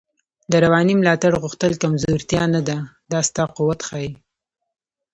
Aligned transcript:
د 0.51 0.53
روانی 0.65 0.93
ملاتړ 1.01 1.31
غوښتل 1.43 1.73
کمزوتیا 1.83 2.43
نده، 2.55 2.77
دا 3.11 3.19
ستا 3.27 3.43
قوت 3.55 3.79
ښایی 3.87 4.11